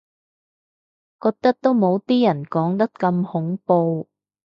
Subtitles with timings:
[1.21, 4.09] 覺得都冇啲人講得咁恐怖